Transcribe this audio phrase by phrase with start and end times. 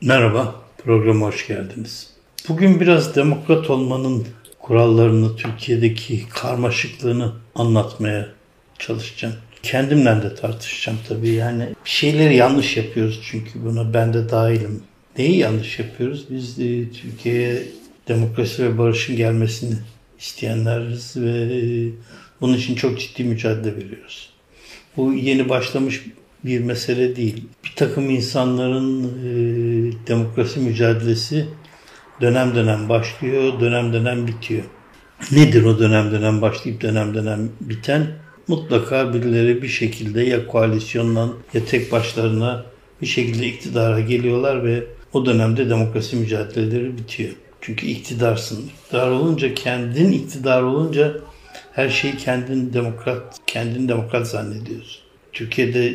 [0.00, 0.54] Merhaba,
[0.84, 2.10] programa hoş geldiniz.
[2.48, 4.26] Bugün biraz demokrat olmanın
[4.58, 8.28] kurallarını, Türkiye'deki karmaşıklığını anlatmaya
[8.78, 9.34] çalışacağım.
[9.62, 11.28] Kendimle de tartışacağım tabii.
[11.28, 14.82] Yani bir şeyleri yanlış yapıyoruz çünkü buna ben de dahilim.
[15.18, 16.26] Neyi yanlış yapıyoruz?
[16.30, 17.62] Biz de Türkiye'ye
[18.08, 19.74] demokrasi ve barışın gelmesini
[20.18, 21.48] isteyenleriz ve
[22.40, 24.30] bunun için çok ciddi mücadele veriyoruz.
[24.96, 26.04] Bu yeni başlamış
[26.44, 27.44] bir mesele değil.
[27.64, 29.28] Bir takım insanların e,
[30.06, 31.46] demokrasi mücadelesi
[32.20, 34.64] dönem dönem başlıyor, dönem dönem bitiyor.
[35.32, 38.06] Nedir o dönem dönem başlayıp dönem dönem biten?
[38.48, 42.64] Mutlaka birileri bir şekilde ya koalisyonla ya tek başlarına
[43.02, 47.30] bir şekilde iktidara geliyorlar ve o dönemde demokrasi mücadeleleri bitiyor.
[47.60, 48.66] Çünkü iktidarsın.
[48.66, 51.16] İktidar olunca kendin iktidar olunca
[51.72, 55.02] her şeyi kendin demokrat, kendin demokrat zannediyorsun.
[55.32, 55.94] Türkiye'de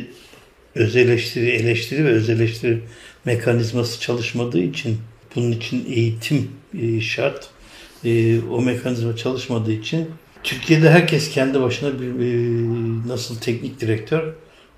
[0.74, 2.80] öz eleştiri, eleştiri ve öz eleştiri
[3.24, 4.98] mekanizması çalışmadığı için
[5.36, 6.50] bunun için eğitim
[6.82, 7.48] e, şart.
[8.04, 10.10] E, o mekanizma çalışmadığı için
[10.42, 14.32] Türkiye'de herkes kendi başına bir e, nasıl teknik direktör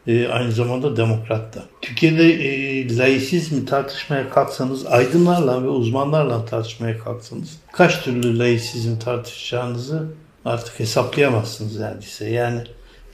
[0.09, 1.65] aynı zamanda demokrat da.
[1.83, 10.07] Türkiye'de e, laisizmi tartışmaya kalksanız, aydınlarla ve uzmanlarla tartışmaya kalksanız kaç türlü laisizm tartışacağınızı
[10.45, 12.31] artık hesaplayamazsınız neredeyse.
[12.31, 12.61] Yani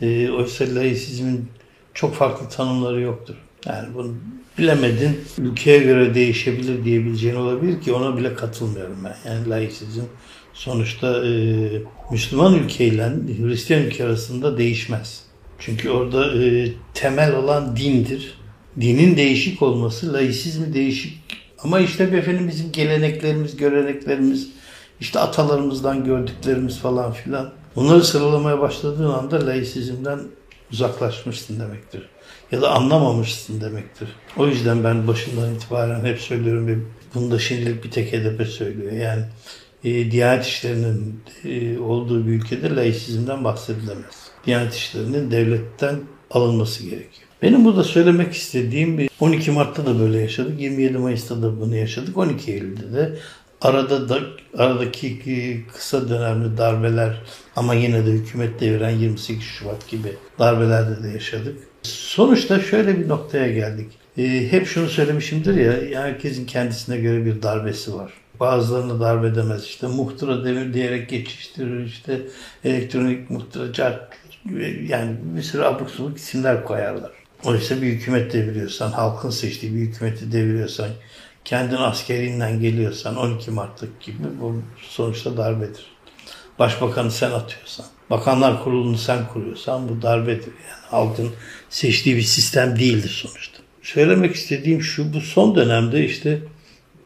[0.01, 1.49] e, oysa laisizmin
[1.95, 3.35] çok farklı tanımları yoktur.
[3.67, 4.15] Yani bunu
[4.59, 9.31] bilemedin, ülkeye göre değişebilir diyebileceğin olabilir ki ona bile katılmıyorum ben.
[9.31, 10.03] Yani laiksizm
[10.55, 11.33] sonuçta e,
[12.11, 15.25] Müslüman ülkeyle Hristiyan ülke arasında değişmez.
[15.59, 18.35] Çünkü orada e, temel olan dindir.
[18.81, 21.23] Dinin değişik olması, laisizmi değişik.
[21.59, 24.49] Ama işte efendim bizim geleneklerimiz, göreneklerimiz,
[25.01, 27.51] işte atalarımızdan gördüklerimiz falan filan.
[27.77, 30.21] Bunları sıralamaya başladığın anda laisizmden
[30.73, 32.09] uzaklaşmışsın demektir.
[32.53, 34.09] Ya da anlamamışsın demektir.
[34.37, 36.77] O yüzden ben başından itibaren hep söylüyorum ve
[37.15, 38.93] bunu da şimdilik bir tek HDP söylüyor.
[38.93, 39.23] Yani
[39.85, 44.31] e, Diyanet işlerinin e, olduğu bir ülkede laisizmden bahsedilemez.
[44.47, 46.01] Diyanet işlerinin devletten
[46.31, 47.29] alınması gerekiyor.
[47.43, 52.53] Benim burada söylemek istediğim 12 Mart'ta da böyle yaşadık, 27 Mayıs'ta da bunu yaşadık, 12
[52.53, 53.19] Eylül'de de
[53.63, 54.19] Arada da
[54.59, 57.23] aradaki kısa dönemli darbeler
[57.57, 61.59] ama yine de hükümet deviren 28 Şubat gibi darbelerde de yaşadık.
[61.83, 63.93] Sonuçta şöyle bir noktaya geldik.
[64.19, 68.13] E, hep şunu söylemişimdir ya, herkesin kendisine göre bir darbesi var.
[68.41, 69.65] Bazılarını darbe edemez.
[69.65, 71.87] İşte muhtıra demir diyerek geçiştirir.
[71.87, 72.21] işte
[72.65, 74.09] elektronik muhtıra,
[74.89, 77.11] yani bir sürü abuk subuk isimler koyarlar.
[77.45, 80.89] Oysa bir hükümet deviriyorsan, halkın seçtiği bir hükümeti deviriyorsan,
[81.45, 85.87] kendin askerinden geliyorsan 12 Mart'lık gibi bu sonuçta darbedir.
[86.59, 90.47] Başbakanı sen atıyorsan, bakanlar kurulunu sen kuruyorsan bu darbedir.
[90.47, 91.31] Yani halkın
[91.71, 93.59] seçtiği bir sistem değildir sonuçta.
[93.83, 96.39] Söylemek istediğim şu, bu son dönemde işte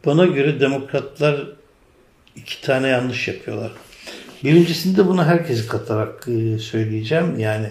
[0.06, 1.46] bana göre demokratlar
[2.36, 3.72] iki tane yanlış yapıyorlar.
[4.44, 7.38] Birincisinde bunu herkesi katarak e, söyleyeceğim.
[7.38, 7.70] Yani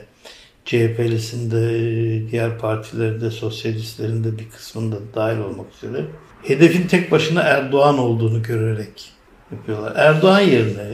[0.65, 6.05] CHP'lisinde, diğer partilerde, sosyalistlerinde bir kısmında dahil olmak üzere
[6.47, 9.11] hedefin tek başına Erdoğan olduğunu görerek
[9.51, 9.93] yapıyorlar.
[9.95, 10.87] Erdoğan yerine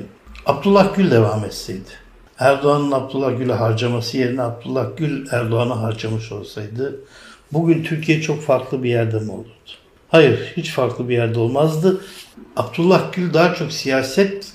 [0.46, 1.90] Abdullah Gül devam etseydi,
[2.40, 7.00] Erdoğan'ın Abdullah Gül'e harcaması yerine Abdullah Gül Erdoğan'a harcamış olsaydı
[7.54, 9.50] bugün Türkiye çok farklı bir yerde mi olurdu?
[10.10, 12.02] Hayır, hiç farklı bir yerde olmazdı.
[12.58, 14.54] Abdullah Gül daha çok siyaset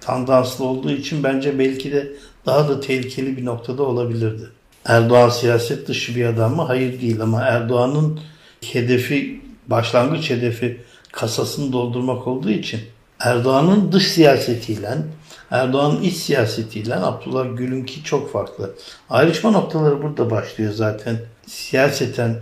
[0.00, 2.12] tandanslı olduğu için bence belki de
[2.46, 4.48] daha da tehlikeli bir noktada olabilirdi.
[4.84, 6.62] Erdoğan siyaset dışı bir adam mı?
[6.62, 8.20] Hayır değil ama Erdoğan'ın
[8.72, 10.80] hedefi başlangıç hedefi
[11.12, 12.80] kasasını doldurmak olduğu için
[13.20, 14.96] Erdoğan'ın dış siyasetiyle
[15.50, 18.74] Erdoğan'ın iç siyasetiyle Abdullah Gül'ünki çok farklı.
[19.10, 21.16] Ayrışma noktaları burada başlıyor zaten.
[21.46, 22.36] Siyaseten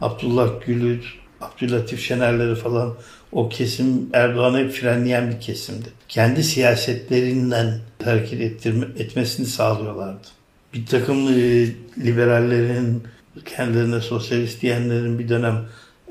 [0.00, 1.00] Abdullah Gül'ü,
[1.40, 2.94] Abdülatif Şenerleri falan
[3.32, 5.88] o kesim Erdoğan'ı frenleyen bir kesimdi.
[6.08, 10.26] Kendi siyasetlerinden hareket ettirme, etmesini sağlıyorlardı.
[10.74, 11.66] Bir takım e,
[12.04, 13.02] liberallerin,
[13.44, 15.64] kendilerine sosyalist diyenlerin bir dönem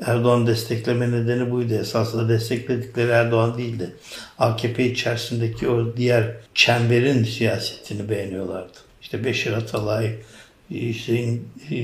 [0.06, 1.74] Erdoğan destekleme nedeni buydu.
[1.74, 3.95] Esasında destekledikleri Erdoğan değildi.
[4.39, 8.77] AKP içerisindeki o diğer çemberin siyasetini beğeniyorlardı.
[9.01, 10.16] İşte Beşir Atalay,
[10.72, 11.77] Hüseyin e,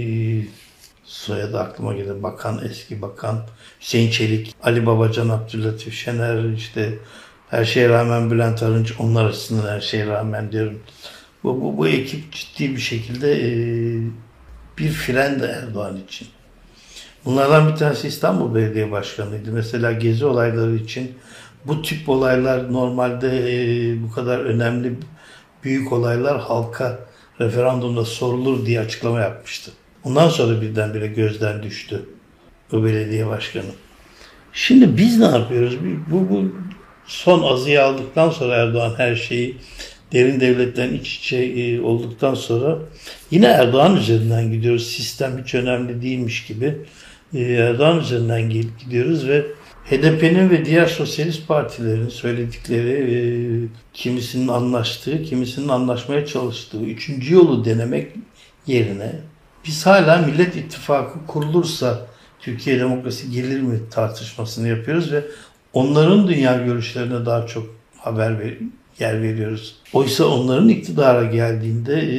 [1.03, 2.23] soyadı aklıma geldi.
[2.23, 3.45] Bakan, eski bakan
[3.81, 6.93] Hüseyin Çelik, Ali Babacan, Abdülatif Şener, işte
[7.49, 10.79] her şeye rağmen Bülent Arınç, onlar açısından her şeye rağmen diyorum.
[11.43, 13.51] Bu, bu, bu ekip ciddi bir şekilde e,
[14.77, 16.27] bir fren de Erdoğan için.
[17.25, 19.51] Bunlardan bir tanesi İstanbul Belediye Başkanı'ydı.
[19.51, 21.11] Mesela gezi olayları için
[21.65, 24.93] bu tip olaylar normalde e, bu kadar önemli
[25.63, 26.99] büyük olaylar halka
[27.39, 29.71] referandumda sorulur diye açıklama yapmıştı.
[30.03, 32.05] Ondan sonra birdenbire gözden düştü
[32.71, 33.71] bu belediye başkanı.
[34.53, 35.77] Şimdi biz ne yapıyoruz?
[36.11, 36.55] Bu, bu
[37.05, 39.57] son azıyı aldıktan sonra Erdoğan her şeyi
[40.11, 42.77] derin devletlerin iç içe e, olduktan sonra
[43.31, 44.87] yine Erdoğan üzerinden gidiyoruz.
[44.87, 46.77] Sistem hiç önemli değilmiş gibi
[47.33, 49.45] Erdoğan üzerinden gidiyoruz ve
[49.85, 53.17] HDP'nin ve diğer sosyalist partilerin söyledikleri e,
[53.93, 58.11] kimisinin anlaştığı, kimisinin anlaşmaya çalıştığı üçüncü yolu denemek
[58.67, 59.11] yerine
[59.65, 62.07] biz hala Millet İttifakı kurulursa
[62.39, 65.23] Türkiye demokrasi gelir mi tartışmasını yapıyoruz ve
[65.73, 68.53] onların dünya görüşlerine daha çok haber ver,
[68.99, 69.75] yer veriyoruz.
[69.93, 72.17] Oysa onların iktidara geldiğinde e,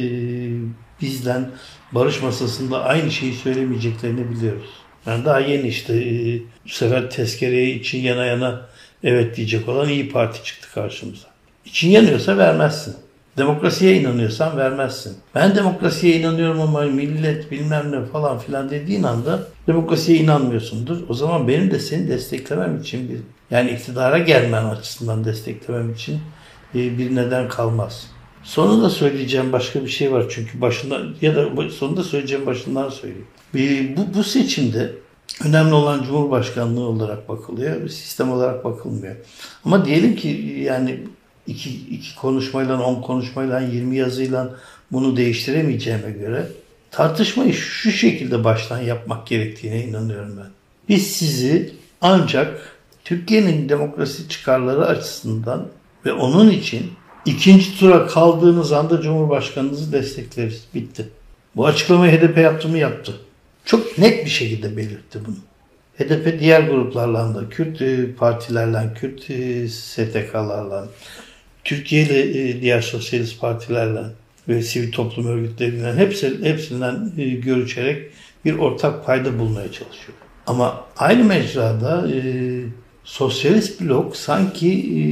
[1.01, 1.49] bizden
[1.91, 4.84] barış masasında aynı şeyi söylemeyeceklerini biliyoruz.
[5.05, 8.61] Yani daha yeni işte e, bu sefer tezkereye için yana yana
[9.03, 11.27] evet diyecek olan iyi Parti çıktı karşımıza.
[11.65, 12.95] İçin yanıyorsa vermezsin.
[13.37, 15.17] Demokrasiye inanıyorsan vermezsin.
[15.35, 21.09] Ben demokrasiye inanıyorum ama millet bilmem ne falan filan dediğin anda demokrasiye inanmıyorsundur.
[21.09, 23.17] O zaman benim de seni desteklemem için bir
[23.51, 26.19] yani iktidara gelmen açısından desteklemem için
[26.75, 28.14] e, bir neden kalmaz.
[28.45, 33.95] Sonunda söyleyeceğim başka bir şey var çünkü başında ya da sonunda söyleyeceğim başından söyleyeyim.
[33.97, 34.93] Bu, bu seçimde
[35.45, 39.15] önemli olan Cumhurbaşkanlığı olarak bakılıyor, sistem olarak bakılmıyor.
[39.65, 40.27] Ama diyelim ki
[40.63, 40.99] yani
[41.47, 44.55] iki, iki konuşmayla, on konuşmayla, yirmi yazıyla
[44.91, 46.47] bunu değiştiremeyeceğime göre
[46.91, 50.49] tartışmayı şu şekilde baştan yapmak gerektiğine inanıyorum ben.
[50.89, 55.67] Biz sizi ancak Türkiye'nin demokrasi çıkarları açısından
[56.05, 56.91] ve onun için
[57.25, 60.63] ikinci tura kaldığınız anda Cumhurbaşkanınızı destekleriz.
[60.75, 61.09] Bitti.
[61.55, 63.13] Bu açıklamayı HDP yaptı mı yaptı.
[63.65, 65.35] Çok net bir şekilde belirtti bunu.
[65.97, 70.87] HDP diğer gruplarla da, Kürt e, partilerle, Kürt e, STK'larla,
[71.63, 74.01] Türkiye ile e, diğer sosyalist partilerle
[74.47, 77.11] ve sivil toplum örgütleriyle hepsi, hepsinden
[77.41, 78.11] görüşerek
[78.45, 80.17] bir ortak payda bulmaya çalışıyor.
[80.47, 82.21] Ama aynı mecrada e,
[83.03, 85.03] sosyalist blok sanki e,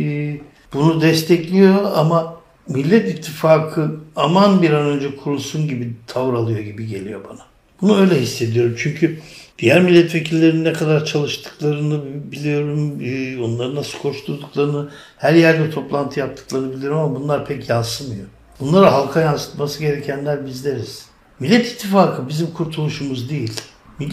[0.74, 7.22] bunu destekliyor ama Millet İttifakı aman bir an önce kurulsun gibi tavır alıyor gibi geliyor
[7.30, 7.40] bana.
[7.81, 9.20] Bunu öyle hissediyorum çünkü
[9.60, 17.00] diğer milletvekillerinin ne kadar çalıştıklarını biliyorum, e, onları nasıl koşturduklarını, her yerde toplantı yaptıklarını biliyorum
[17.00, 18.25] ama bunlar pek yansımıyor.
[18.60, 21.06] Bunları halka yansıtması gerekenler bizleriz.
[21.40, 23.62] Millet İttifakı bizim kurtuluşumuz değil.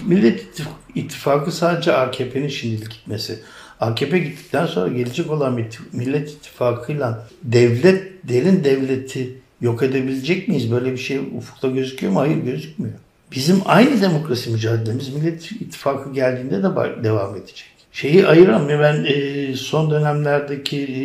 [0.06, 0.46] Millet
[0.94, 3.38] İttifakı sadece AKP'nin şimdilik gitmesi.
[3.80, 5.60] AKP gittikten sonra gelecek olan
[5.92, 10.72] Millet İttifakı'yla devlet, derin devleti yok edebilecek miyiz?
[10.72, 12.20] Böyle bir şey ufukta gözüküyor mu?
[12.20, 12.94] Hayır gözükmüyor.
[13.32, 17.66] Bizim aynı demokrasi mücadelemiz Millet İttifakı geldiğinde de devam edecek.
[17.92, 18.80] Şeyi ayıramıyor.
[18.80, 21.00] Ben e, son dönemlerdeki e,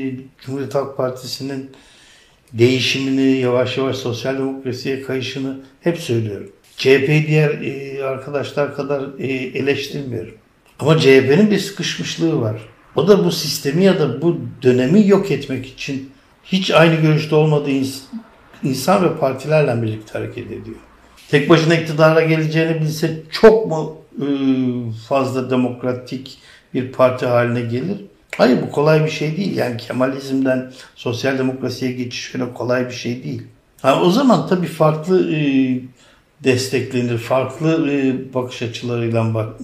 [0.46, 1.72] Cumhuriyet Halk Partisi'nin
[2.54, 6.50] değişimini, yavaş yavaş sosyal demokrasiye kayışını hep söylüyorum.
[6.78, 9.20] CHP diğer e, arkadaşlar kadar
[9.54, 10.34] eleştirmiyorum.
[10.80, 12.56] Ama CHP'nin bir sıkışmışlığı var.
[12.96, 16.12] O da bu sistemi ya da bu dönemi yok etmek için
[16.44, 17.72] hiç aynı görüşte olmadığı
[18.64, 20.78] insan ve partilerle birlikte hareket ediyor.
[21.30, 24.26] Tek başına iktidara geleceğini bilse çok mu e,
[25.08, 26.38] fazla demokratik
[26.74, 27.98] bir parti haline gelir?
[28.38, 29.58] Hayır bu kolay bir şey değil.
[29.58, 33.42] Yani Kemalizmden sosyal demokrasiye geçiş öyle kolay bir şey değil.
[33.82, 35.40] Ha, o zaman tabii farklı e,
[36.44, 39.56] desteklenir, farklı e, bakış açılarıyla bak,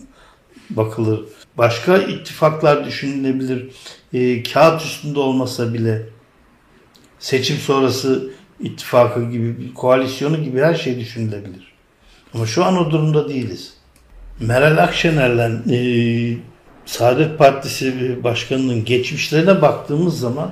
[0.75, 1.21] bakılır.
[1.57, 3.69] Başka ittifaklar düşünülebilir.
[4.13, 6.09] E, kağıt üstünde olmasa bile
[7.19, 8.29] seçim sonrası
[8.59, 11.71] ittifakı gibi, koalisyonu gibi her şey düşünülebilir.
[12.33, 13.73] Ama şu an o durumda değiliz.
[14.39, 16.37] Meral Akşener'le e,
[16.85, 20.51] Saadet Partisi Başkanı'nın geçmişlerine baktığımız zaman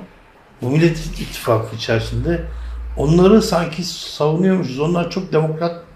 [0.61, 2.41] bu Millet İttifakı içerisinde
[2.97, 4.79] onları sanki savunuyormuşuz.
[4.79, 5.88] Onlar çok demokrat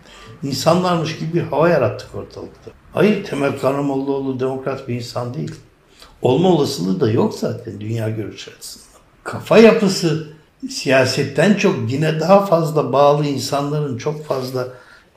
[0.43, 2.71] insanlarmış gibi bir hava yarattık ortalıkta.
[2.93, 5.55] Hayır Temel Karamollaoğlu demokrat bir insan değil.
[6.21, 8.99] Olma olasılığı da yok zaten dünya görüşü açısından.
[9.23, 10.27] Kafa yapısı
[10.69, 14.67] siyasetten çok dine daha fazla bağlı insanların çok fazla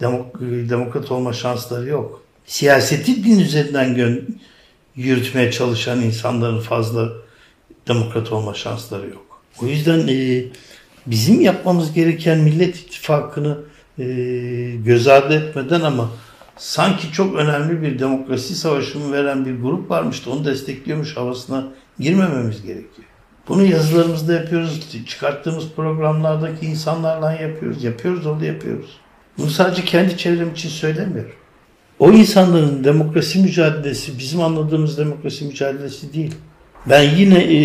[0.01, 2.23] demok demokrat olma şansları yok.
[2.47, 4.21] Siyaseti din üzerinden
[4.97, 7.09] yürütmeye çalışan insanların fazla
[7.89, 9.43] demokrat olma şansları yok.
[9.63, 10.45] O yüzden e,
[11.07, 13.59] bizim yapmamız gereken Millet İttifakı'nı
[13.99, 14.05] e,
[14.85, 16.11] göz ardı etmeden ama
[16.57, 21.65] sanki çok önemli bir demokrasi savaşımı veren bir grup varmış da onu destekliyormuş havasına
[21.99, 23.09] girmememiz gerekiyor.
[23.49, 27.85] Bunu yazılarımızda yapıyoruz, çıkarttığımız programlardaki insanlarla yapıyoruz.
[27.85, 29.01] Yapıyoruz, onu yapıyoruz.
[29.39, 31.33] Bunu sadece kendi çevrem için söylemiyorum.
[31.99, 36.35] O insanların demokrasi mücadelesi bizim anladığımız demokrasi mücadelesi değil.
[36.91, 37.59] Ben yine e,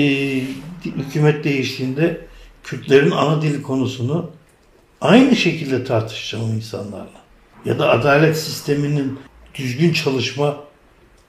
[0.86, 2.22] hükümet değiştiğinde
[2.64, 4.32] Kürtlerin ana dili konusunu
[5.01, 7.22] aynı şekilde tartışacağım insanlarla.
[7.65, 9.20] Ya da adalet sisteminin
[9.55, 10.58] düzgün çalışma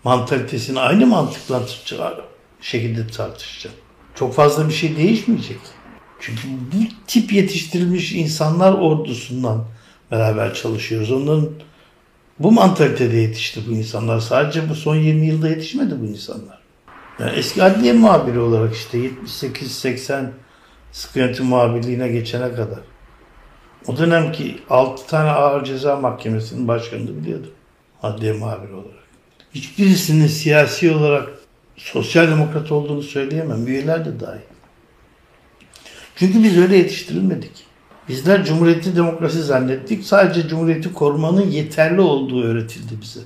[0.05, 1.63] mantalitesini aynı mantıkla
[2.61, 3.77] şekilde tartışacağım.
[4.15, 5.59] Çok fazla bir şey değişmeyecek.
[6.21, 6.77] Çünkü bu
[7.07, 9.65] tip yetiştirilmiş insanlar ordusundan
[10.11, 11.13] beraber çalışıyoruz.
[11.13, 11.49] Onların
[12.39, 14.21] bu mantalitede yetişti bu insanlar.
[14.21, 16.63] Sadece bu son 20 yılda yetişmedi bu insanlar.
[17.19, 18.99] Yani eski adliye muhabiri olarak işte
[19.33, 20.27] 78-80
[20.93, 22.92] sıkı yönetim muhabirliğine geçene kadar.
[23.87, 27.51] O dönemki 6 tane ağır ceza mahkemesinin başkanını biliyordum.
[28.03, 29.03] Adliye muhabiri olarak.
[29.55, 31.29] Hiçbirisinin siyasi olarak
[31.77, 33.67] sosyal demokrat olduğunu söyleyemem.
[33.67, 34.41] Üyeler de dahil.
[36.17, 37.53] Çünkü biz öyle yetiştirilmedik.
[38.09, 40.05] Bizler Cumhuriyeti demokrasi zannettik.
[40.05, 43.21] Sadece Cumhuriyeti korumanın yeterli olduğu öğretildi bize.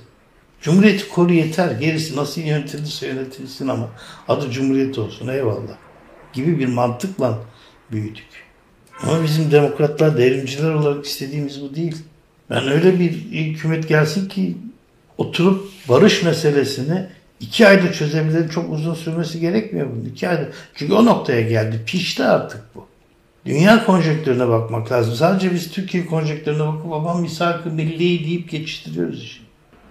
[0.61, 1.71] Cumhuriyeti koru yeter.
[1.71, 3.89] Gerisi nasıl yönetilirse yönetilsin ama
[4.27, 5.77] adı Cumhuriyet olsun eyvallah.
[6.33, 7.39] Gibi bir mantıkla
[7.91, 8.46] büyüdük.
[9.03, 11.95] Ama bizim demokratlar, devrimciler olarak istediğimiz bu değil.
[12.49, 14.57] Ben öyle bir hükümet gelsin ki
[15.17, 17.07] oturup barış meselesini
[17.39, 18.49] iki ayda çözebilir.
[18.49, 20.05] Çok uzun sürmesi gerekmiyor bunun.
[20.05, 20.47] İki ayda.
[20.75, 21.81] Çünkü o noktaya geldi.
[21.85, 22.85] Pişti artık bu.
[23.45, 25.15] Dünya konjektörüne bakmak lazım.
[25.15, 29.41] Sadece biz Türkiye konjektörüne bakıp babam misak-ı milli deyip geçiştiriyoruz işi.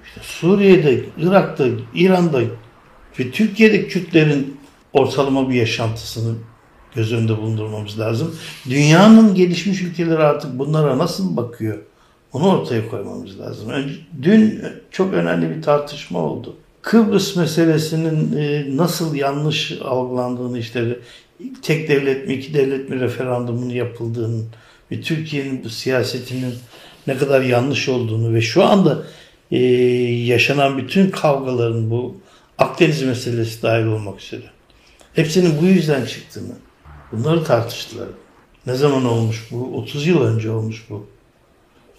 [0.06, 2.40] İşte Suriye'de, Irak'ta, İran'da
[3.18, 4.56] ve Türkiye'de Kürtlerin
[4.92, 6.34] ortalama bir yaşantısını
[6.96, 8.36] göz önünde bulundurmamız lazım.
[8.70, 11.78] Dünyanın gelişmiş ülkeleri artık bunlara nasıl bakıyor?
[12.32, 13.68] Onu ortaya koymamız lazım.
[13.68, 16.56] Önce, dün çok önemli bir tartışma oldu.
[16.82, 20.98] Kıbrıs meselesinin e, nasıl yanlış algılandığını işte
[21.62, 24.42] tek devlet mi iki devlet mi referandumunun yapıldığını
[24.92, 26.54] ve Türkiye'nin bu siyasetinin
[27.06, 29.02] ne kadar yanlış olduğunu ve şu anda
[29.50, 29.58] e,
[30.26, 32.16] yaşanan bütün kavgaların bu
[32.58, 34.42] Akdeniz meselesi dahil olmak üzere
[35.14, 36.54] hepsinin bu yüzden çıktığını
[37.12, 38.08] bunları tartıştılar.
[38.66, 39.78] Ne zaman olmuş bu?
[39.78, 41.06] 30 yıl önce olmuş bu.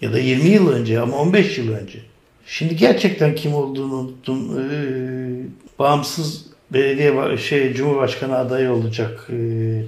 [0.00, 1.98] Ya da 20 yıl önce ama 15 yıl önce.
[2.46, 4.60] Şimdi gerçekten kim olduğunu unuttum.
[4.60, 9.82] Ee, bağımsız belediye şey Cumhurbaşkanı adayı olacak e,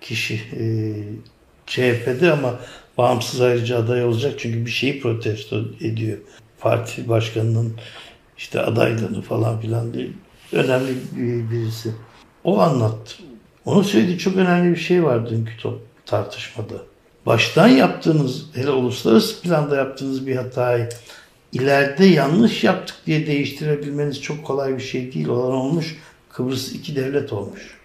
[0.00, 0.64] kişi e,
[1.66, 2.60] CHP'de ama
[2.98, 6.18] bağımsız ayrıca aday olacak çünkü bir şeyi protesto ediyor.
[6.60, 7.76] Parti başkanının
[8.38, 10.08] işte adaylığını falan filan diye
[10.52, 11.92] önemli bir, birisi.
[12.44, 13.14] O anlattı.
[13.64, 16.74] Onun söylediği çok önemli bir şey var dünkü top tartışmada.
[17.26, 20.88] Baştan yaptığınız, hele uluslararası planda yaptığınız bir hatayı
[21.52, 25.28] ileride yanlış yaptık diye değiştirebilmeniz çok kolay bir şey değil.
[25.28, 25.96] Olan olmuş
[26.32, 27.78] Kıbrıs iki devlet olmuş.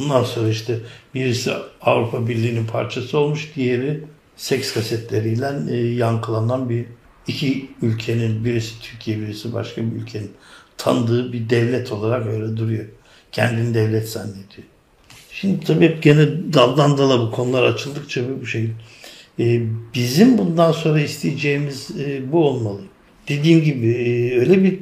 [0.00, 0.78] Ondan sonra işte
[1.14, 4.04] birisi Avrupa Birliği'nin parçası olmuş, diğeri
[4.36, 6.86] seks kasetleriyle e, yankılanan bir
[7.26, 10.32] iki ülkenin birisi Türkiye birisi başka bir ülkenin
[10.76, 12.84] tanıdığı bir devlet olarak öyle duruyor.
[13.32, 14.68] Kendini devlet zannediyor.
[15.40, 18.70] Şimdi tabii hep gene daldan dala bu konular açıldıkça bu şey.
[19.38, 19.62] Ee,
[19.94, 22.80] bizim bundan sonra isteyeceğimiz e, bu olmalı.
[23.28, 24.78] Dediğim gibi e, öyle bir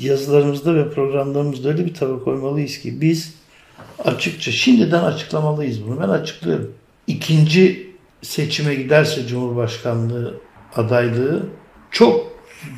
[0.00, 3.34] yazılarımızda ve programlarımızda öyle bir tavır koymalıyız ki biz
[4.04, 6.00] açıkça şimdiden açıklamalıyız bunu.
[6.00, 6.72] Ben açıklıyorum.
[7.06, 7.90] İkinci
[8.22, 10.34] seçime giderse Cumhurbaşkanlığı
[10.76, 11.46] adaylığı
[11.90, 12.32] çok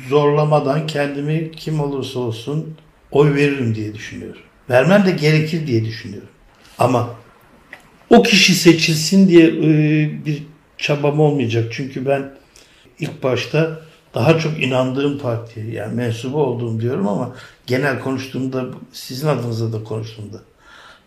[0.09, 2.75] zorlamadan kendimi kim olursa olsun
[3.11, 4.41] oy veririm diye düşünüyorum.
[4.69, 6.32] Vermem de gerekir diye düşünüyorum.
[6.79, 7.09] Ama
[8.09, 10.43] o kişi seçilsin diye e, bir
[10.77, 11.71] çabam olmayacak.
[11.71, 12.31] Çünkü ben
[12.99, 13.81] ilk başta
[14.13, 20.37] daha çok inandığım partiye yani mensubu olduğum diyorum ama genel konuştuğumda sizin adınıza da konuştuğumda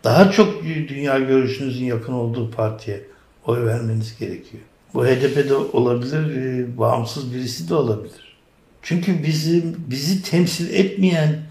[0.04, 3.04] daha çok dünya görüşünüzün yakın olduğu partiye
[3.46, 4.62] oy vermeniz gerekiyor.
[4.94, 8.36] Bu HDP'de olabilir, e, bağımsız birisi de olabilir.
[8.82, 11.42] Çünkü bizim bizi temsil etmeyen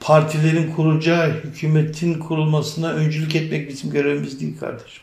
[0.00, 5.02] partilerin kuracağı hükümetin kurulmasına öncülük etmek bizim görevimiz değil kardeşim.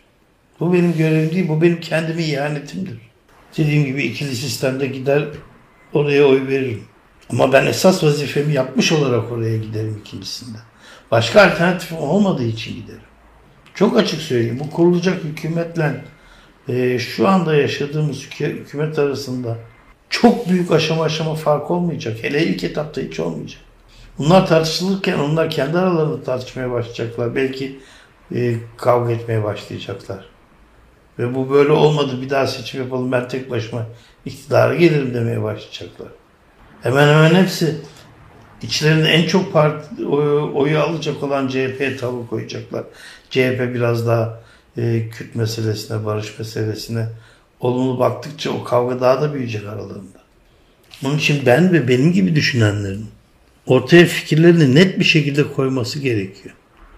[0.59, 2.97] Bu benim görevim değil, bu benim kendime ihanetimdir.
[3.57, 5.25] Dediğim gibi ikili sistemde gider
[5.93, 6.83] oraya oy veririm.
[7.29, 10.57] Ama ben esas vazifemi yapmış olarak oraya giderim ikincisinde.
[11.11, 13.01] Başka alternatif olmadığı için giderim.
[13.75, 14.59] Çok açık söyleyeyim.
[14.59, 16.03] Bu kurulacak hükümetle
[16.67, 19.57] e, şu anda yaşadığımız hükümet arasında
[20.09, 22.17] çok büyük aşama aşama fark olmayacak.
[22.21, 23.61] Hele ilk etapta hiç olmayacak.
[24.17, 27.35] Bunlar tartışılırken onlar kendi aralarında tartışmaya başlayacaklar.
[27.35, 27.79] Belki
[28.35, 30.25] e, kavga etmeye başlayacaklar.
[31.19, 33.85] Ve bu böyle olmadı bir daha seçim yapalım ben tek başıma
[34.25, 36.07] iktidara gelirim demeye başlayacaklar.
[36.83, 37.75] Hemen hemen hepsi
[38.61, 40.05] içlerinde en çok parti,
[40.55, 42.83] oyu alacak olan CHP'ye tavır koyacaklar.
[43.29, 44.39] CHP biraz daha
[44.77, 47.07] e, Kürt meselesine, barış meselesine
[47.59, 50.23] olumlu baktıkça o kavga daha da büyüyecek aralarında.
[51.05, 53.05] Onun için ben ve benim gibi düşünenlerin
[53.67, 56.55] ortaya fikirlerini net bir şekilde koyması gerekiyor.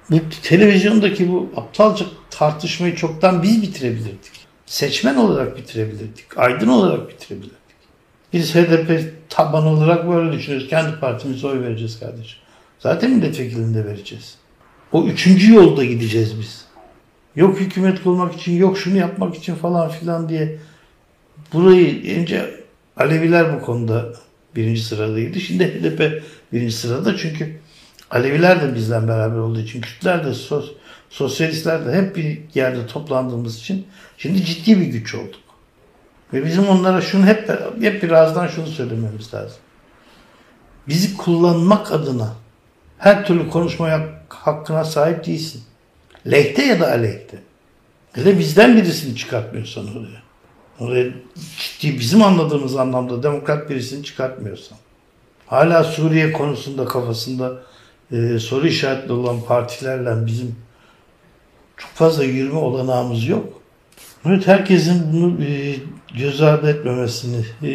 [0.10, 4.46] Bu televizyondaki bu aptalca tartışmayı çoktan biz bitirebilirdik.
[4.66, 6.38] Seçmen olarak bitirebilirdik.
[6.38, 7.56] Aydın olarak bitirebilirdik.
[8.34, 10.70] Biz HDP taban olarak böyle düşünüyoruz.
[10.70, 12.40] Kendi partimize oy vereceğiz kardeşim.
[12.80, 14.36] Zaten milletvekilini de vereceğiz.
[14.92, 16.66] O üçüncü yolda gideceğiz biz.
[17.36, 20.58] Yok hükümet kurmak için, yok şunu yapmak için falan filan diye.
[21.54, 22.66] Burayı önce
[22.98, 24.14] Aleviler bu konuda
[24.56, 25.40] birinci sıradaydı.
[25.40, 27.60] Şimdi HDP birinci sırada çünkü
[28.12, 30.72] Aleviler de bizden beraber olduğu için, Kürtler de, sos,
[31.10, 33.88] sosyalistler de hep bir yerde toplandığımız için
[34.18, 35.42] şimdi ciddi bir güç olduk.
[36.34, 37.50] Ve bizim onlara şunu hep,
[37.82, 39.58] hep birazdan şunu söylememiz lazım.
[40.88, 42.34] Bizi kullanmak adına
[42.98, 45.64] her türlü konuşmaya hakkına sahip değilsin.
[46.32, 47.38] Lehte ya da aleyhte.
[48.14, 50.22] Hele bizden birisini çıkartmıyorsan oraya.
[50.80, 51.12] Oraya
[51.60, 54.78] ciddi bizim anladığımız anlamda demokrat birisini çıkartmıyorsan.
[55.46, 57.64] Hala Suriye konusunda kafasında
[58.12, 60.56] e, soru işaretli olan partilerle bizim
[61.78, 63.62] çok fazla yürüme olanağımız yok.
[64.26, 65.76] Evet herkesin bunu e,
[66.18, 67.72] göz ardı etmemesini e,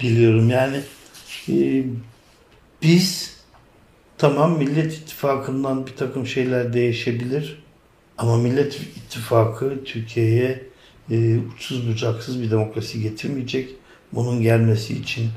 [0.00, 0.50] diliyorum.
[0.50, 0.80] Yani
[1.48, 1.84] e,
[2.82, 3.36] biz
[4.18, 7.62] tamam Millet İttifakı'ndan bir takım şeyler değişebilir
[8.18, 10.62] ama Millet İttifakı Türkiye'ye
[11.10, 13.68] e, uçsuz bucaksız bir demokrasi getirmeyecek.
[14.12, 15.28] Bunun gelmesi için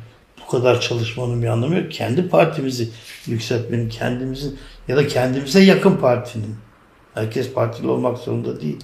[0.46, 1.92] bu kadar çalışmanın bir anlamı yok.
[1.92, 2.90] Kendi partimizi
[3.28, 6.56] yükseltmenin, kendimizin ya da kendimize yakın partinin.
[7.14, 8.80] Herkes partili olmak zorunda değil.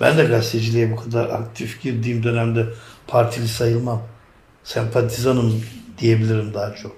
[0.00, 2.66] Ben de gazeteciliğe bu kadar aktif girdiğim dönemde
[3.06, 4.02] partili sayılmam.
[4.64, 5.62] Sempatizanım
[5.98, 6.96] diyebilirim daha çok.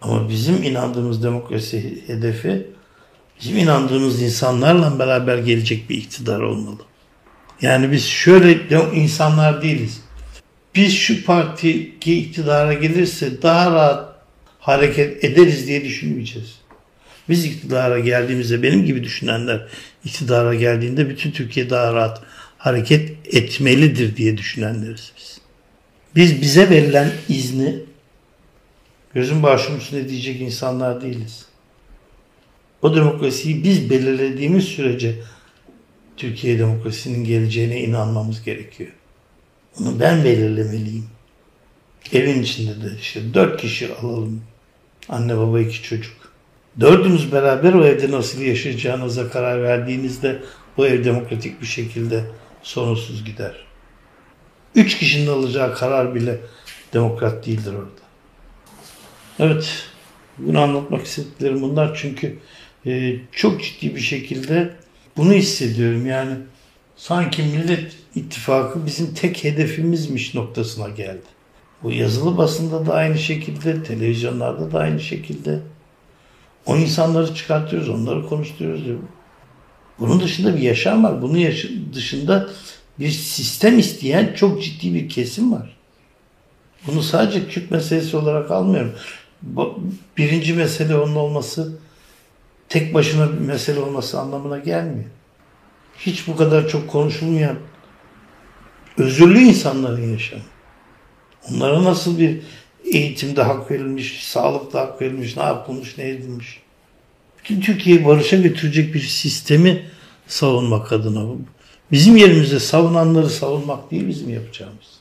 [0.00, 2.66] Ama bizim inandığımız demokrasi hedefi
[3.40, 6.80] bizim inandığımız insanlarla beraber gelecek bir iktidar olmalı.
[7.60, 10.03] Yani biz şöyle insanlar değiliz.
[10.74, 14.14] Biz şu parti iktidara gelirse daha rahat
[14.58, 16.54] hareket ederiz diye düşünmeyeceğiz.
[17.28, 19.66] Biz iktidara geldiğimizde benim gibi düşünenler
[20.04, 22.22] iktidara geldiğinde bütün Türkiye daha rahat
[22.58, 25.40] hareket etmelidir diye düşünenleriz biz.
[26.16, 27.76] Biz bize verilen izni
[29.14, 31.46] gözün başım üstüne diyecek insanlar değiliz.
[32.82, 35.14] O demokrasiyi biz belirlediğimiz sürece
[36.16, 38.90] Türkiye demokrasinin geleceğine inanmamız gerekiyor.
[39.78, 41.06] Bunu ben belirlemeliyim.
[42.12, 44.42] Evin içinde de işte dört kişi alalım.
[45.08, 46.32] Anne baba iki çocuk.
[46.80, 50.42] Dördünüz beraber o evde nasıl yaşayacağınıza karar verdiğinizde
[50.76, 52.24] o ev demokratik bir şekilde
[52.62, 53.54] sorunsuz gider.
[54.74, 56.40] Üç kişinin alacağı karar bile
[56.92, 58.04] demokrat değildir orada.
[59.38, 59.86] Evet,
[60.38, 62.38] bunu anlatmak istediklerim bunlar çünkü
[62.86, 64.74] e, çok ciddi bir şekilde
[65.16, 66.06] bunu hissediyorum.
[66.06, 66.34] Yani
[66.96, 71.22] sanki Millet İttifakı bizim tek hedefimizmiş noktasına geldi.
[71.82, 75.58] Bu yazılı basında da aynı şekilde, televizyonlarda da aynı şekilde.
[76.66, 78.84] O insanları çıkartıyoruz, onları konuşturuyoruz.
[78.84, 78.98] Diyor.
[79.98, 81.22] Bunun dışında bir yaşam var.
[81.22, 81.52] Bunun
[81.94, 82.48] dışında
[82.98, 85.76] bir sistem isteyen çok ciddi bir kesim var.
[86.86, 88.94] Bunu sadece Kürt meselesi olarak almıyorum.
[90.16, 91.78] Birinci mesele onun olması
[92.68, 95.04] tek başına bir mesele olması anlamına gelmiyor.
[95.98, 97.56] Hiç bu kadar çok konuşulmayan
[98.98, 100.42] özürlü insanların yaşamı.
[101.50, 102.40] Onlara nasıl bir
[102.92, 106.60] eğitimde hak verilmiş, sağlıkta hak verilmiş, ne yapılmış, ne edilmiş.
[107.38, 109.90] Bütün Türkiye'yi barışa götürecek bir sistemi
[110.26, 111.36] savunmak adına.
[111.92, 115.00] Bizim yerimizde savunanları savunmak değil bizim yapacağımız.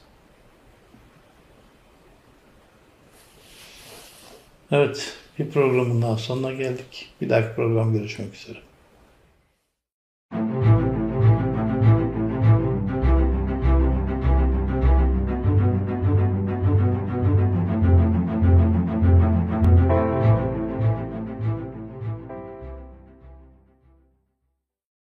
[4.71, 7.09] Evet, bir programın daha sonuna geldik.
[7.21, 8.57] Bir dahaki program görüşmek üzere.